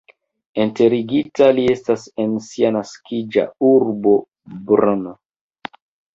[0.61, 4.17] Enterigita li estas en sia naskiĝa urbo
[4.73, 5.17] Brno.